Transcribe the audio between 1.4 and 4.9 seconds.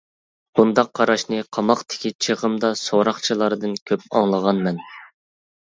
قاماقتىكى چېغىمدا سوراقچىلاردىن كۆپ ئاڭلىغانمەن.